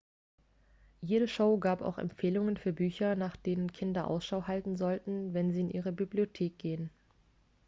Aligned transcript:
jede 1.01 1.27
show 1.27 1.59
gab 1.59 1.83
auch 1.83 1.99
empfehlungen 1.99 2.57
für 2.57 2.73
bücher 2.73 3.13
nach 3.13 3.35
denen 3.35 3.71
kinder 3.71 4.07
ausschau 4.07 4.47
halten 4.47 4.75
sollten 4.75 5.35
wenn 5.35 5.51
sie 5.53 5.59
in 5.61 5.69
ihre 5.69 5.91
bibliothek 5.91 6.57
gehen 6.57 6.89